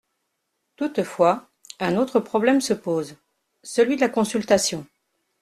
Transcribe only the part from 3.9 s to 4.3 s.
de la